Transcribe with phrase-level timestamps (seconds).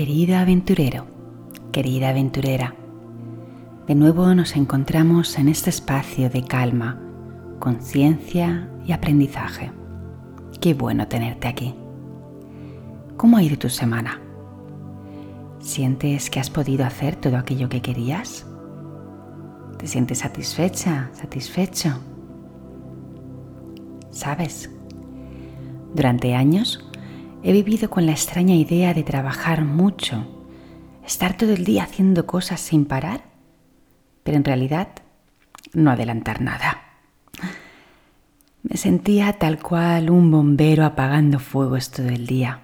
[0.00, 1.04] Querido aventurero,
[1.72, 2.74] querida aventurera,
[3.86, 6.98] de nuevo nos encontramos en este espacio de calma,
[7.58, 9.70] conciencia y aprendizaje.
[10.58, 11.74] Qué bueno tenerte aquí.
[13.18, 14.18] ¿Cómo ha ido tu semana?
[15.58, 18.46] ¿Sientes que has podido hacer todo aquello que querías?
[19.76, 21.90] ¿Te sientes satisfecha, satisfecho?
[24.10, 24.70] ¿Sabes?
[25.94, 26.89] Durante años
[27.42, 30.26] He vivido con la extraña idea de trabajar mucho,
[31.06, 33.22] estar todo el día haciendo cosas sin parar,
[34.22, 34.88] pero en realidad
[35.72, 36.82] no adelantar nada.
[38.62, 42.60] Me sentía tal cual un bombero apagando fuegos todo el día,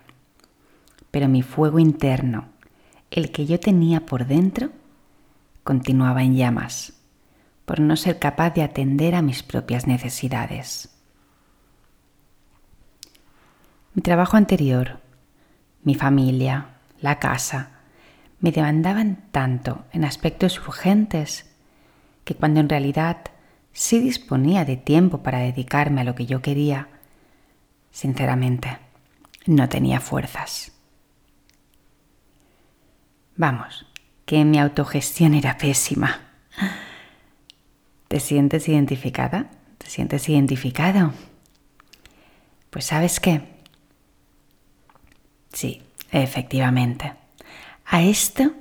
[1.10, 2.50] pero mi fuego interno,
[3.10, 4.72] el que yo tenía por dentro,
[5.64, 6.92] continuaba en llamas,
[7.64, 10.95] por no ser capaz de atender a mis propias necesidades.
[13.96, 15.00] Mi trabajo anterior,
[15.82, 16.66] mi familia,
[17.00, 17.70] la casa,
[18.40, 21.50] me demandaban tanto en aspectos urgentes
[22.24, 23.16] que cuando en realidad
[23.72, 26.88] sí disponía de tiempo para dedicarme a lo que yo quería,
[27.90, 28.76] sinceramente,
[29.46, 30.72] no tenía fuerzas.
[33.34, 33.86] Vamos,
[34.26, 36.20] que mi autogestión era pésima.
[38.08, 39.46] ¿Te sientes identificada?
[39.78, 41.14] ¿Te sientes identificado?
[42.68, 43.55] Pues sabes qué,
[45.56, 45.80] Sí,
[46.12, 47.14] efectivamente.
[47.86, 48.52] A esto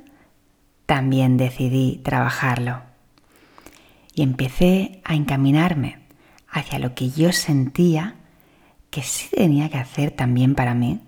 [0.85, 2.83] también decidí trabajarlo.
[4.13, 5.99] Y empecé a encaminarme
[6.47, 8.15] hacia lo que yo sentía
[8.91, 11.01] que sí tenía que hacer también para mí.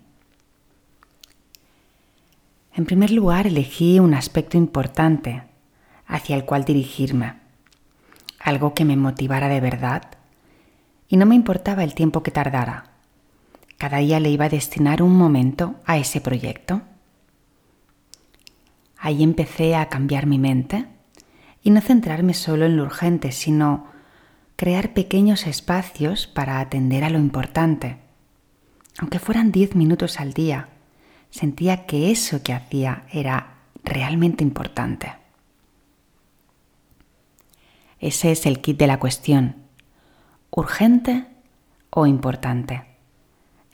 [2.74, 5.44] En primer lugar, elegí un aspecto importante
[6.06, 7.36] hacia el cual dirigirme,
[8.42, 10.04] algo que me motivara de verdad,
[11.08, 12.87] y no me importaba el tiempo que tardara
[13.78, 16.82] cada día le iba a destinar un momento a ese proyecto.
[18.98, 20.88] Ahí empecé a cambiar mi mente
[21.62, 23.88] y no centrarme solo en lo urgente, sino
[24.56, 27.98] crear pequeños espacios para atender a lo importante.
[28.98, 30.70] Aunque fueran diez minutos al día,
[31.30, 35.14] sentía que eso que hacía era realmente importante.
[38.00, 39.56] Ese es el kit de la cuestión.
[40.50, 41.28] ¿Urgente
[41.92, 42.87] o importante?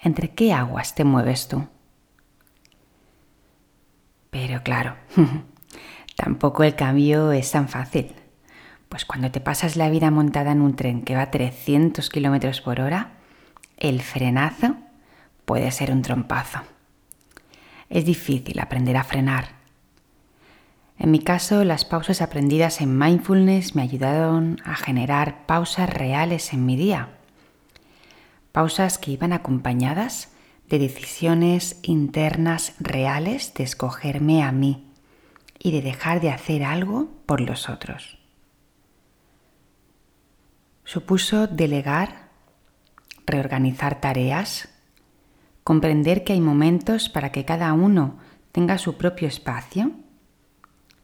[0.03, 1.67] ¿Entre qué aguas te mueves tú?
[4.29, 4.95] Pero claro,
[6.15, 8.13] tampoco el cambio es tan fácil.
[8.89, 12.61] Pues cuando te pasas la vida montada en un tren que va a 300 km
[12.61, 13.13] por hora,
[13.77, 14.75] el frenazo
[15.45, 16.59] puede ser un trompazo.
[17.89, 19.63] Es difícil aprender a frenar.
[20.99, 26.65] En mi caso, las pausas aprendidas en mindfulness me ayudaron a generar pausas reales en
[26.65, 27.09] mi día
[28.53, 30.31] pausas que iban acompañadas
[30.69, 34.87] de decisiones internas reales de escogerme a mí
[35.59, 38.19] y de dejar de hacer algo por los otros.
[40.85, 42.29] Supuso delegar,
[43.25, 44.69] reorganizar tareas,
[45.63, 48.19] comprender que hay momentos para que cada uno
[48.51, 49.91] tenga su propio espacio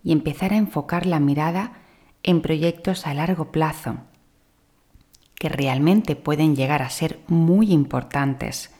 [0.03, 1.73] y empezar a enfocar la mirada
[2.21, 3.97] en proyectos a largo plazo
[5.39, 8.71] que realmente pueden llegar a ser muy importantes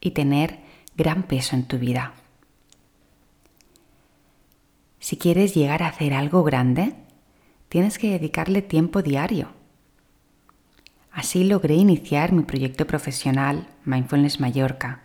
[0.00, 0.60] y tener
[0.96, 2.14] gran peso en tu vida.
[5.00, 6.94] Si quieres llegar a hacer algo grande,
[7.68, 9.50] tienes que dedicarle tiempo diario.
[11.10, 15.02] Así logré iniciar mi proyecto profesional Mindfulness Mallorca.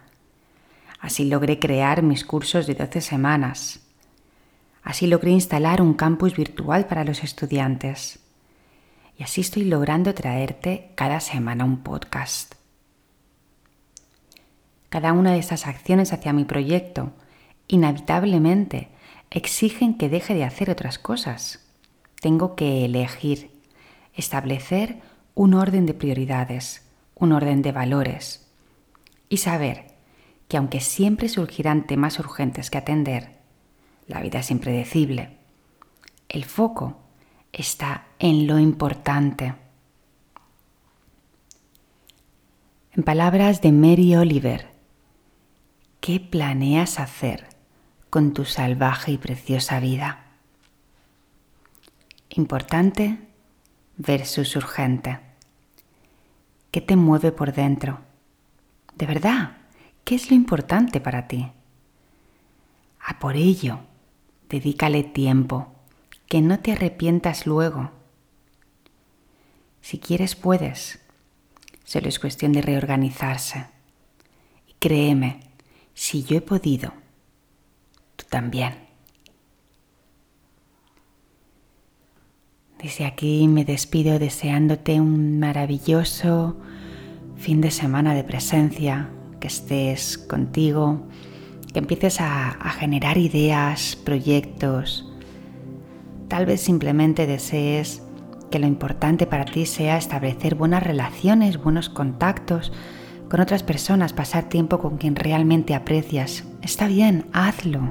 [1.00, 3.82] Así logré crear mis cursos de 12 semanas.
[4.84, 8.20] Así logré instalar un campus virtual para los estudiantes.
[9.22, 12.56] Y así estoy logrando traerte cada semana un podcast.
[14.90, 17.12] Cada una de estas acciones hacia mi proyecto
[17.68, 18.88] inevitablemente
[19.30, 21.64] exigen que deje de hacer otras cosas.
[22.20, 23.52] Tengo que elegir,
[24.16, 24.98] establecer
[25.36, 28.52] un orden de prioridades, un orden de valores
[29.30, 29.94] y saber
[30.48, 33.38] que aunque siempre surgirán temas urgentes que atender,
[34.08, 35.38] la vida es impredecible.
[36.28, 36.98] El foco
[37.54, 39.56] está en lo importante.
[42.94, 44.70] En palabras de Mary Oliver,
[46.00, 47.48] ¿qué planeas hacer
[48.10, 50.26] con tu salvaje y preciosa vida?
[52.30, 53.18] Importante
[53.98, 55.20] versus urgente.
[56.72, 58.00] ¿Qué te mueve por dentro?
[58.96, 59.58] De verdad,
[60.04, 61.52] ¿qué es lo importante para ti?
[63.00, 63.80] A por ello,
[64.50, 65.81] dedícale tiempo
[66.32, 67.92] que no te arrepientas luego.
[69.82, 71.02] Si quieres, puedes.
[71.84, 73.66] Solo es cuestión de reorganizarse.
[74.66, 75.42] Y créeme,
[75.94, 76.94] si yo he podido,
[78.16, 78.76] tú también.
[82.82, 86.56] Desde aquí me despido deseándote un maravilloso
[87.36, 89.10] fin de semana de presencia,
[89.42, 91.10] que estés contigo,
[91.74, 95.11] que empieces a, generar ideas, proyectos.
[96.32, 98.02] Tal vez simplemente desees
[98.50, 102.72] que lo importante para ti sea establecer buenas relaciones, buenos contactos
[103.30, 106.46] con otras personas, pasar tiempo con quien realmente aprecias.
[106.62, 107.82] Está bien, hazlo.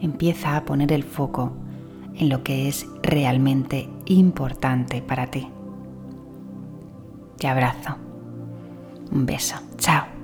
[0.00, 1.52] Empieza a poner el foco
[2.16, 5.46] en lo que es realmente importante para ti.
[7.38, 7.94] Te abrazo.
[9.12, 9.54] Un beso.
[9.78, 10.15] Chao.